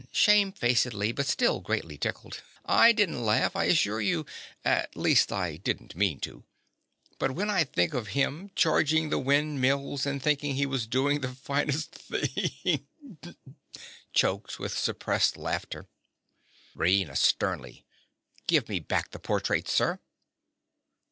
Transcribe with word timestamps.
(shamefacedly, 0.11 1.11
but 1.11 1.27
still 1.27 1.59
greatly 1.59 1.95
tickled). 1.95 2.41
I 2.65 2.91
didn't 2.91 3.23
laugh, 3.23 3.55
I 3.55 3.65
assure 3.65 4.01
you. 4.01 4.25
At 4.65 4.97
least 4.97 5.31
I 5.31 5.57
didn't 5.57 5.95
mean 5.95 6.19
to. 6.21 6.43
But 7.19 7.33
when 7.35 7.51
I 7.51 7.63
think 7.65 7.93
of 7.93 8.07
him 8.07 8.49
charging 8.55 9.09
the 9.11 9.19
windmills 9.19 10.07
and 10.07 10.19
thinking 10.19 10.55
he 10.55 10.65
was 10.65 10.87
doing 10.87 11.21
the 11.21 11.29
finest 11.35 11.91
thing—(chokes 11.93 14.57
with 14.57 14.75
suppressed 14.75 15.37
laughter). 15.37 15.87
RAINA. 16.75 17.15
(sternly). 17.15 17.85
Give 18.47 18.67
me 18.67 18.79
back 18.79 19.11
the 19.11 19.19
portrait, 19.19 19.67
sir. 19.67 19.99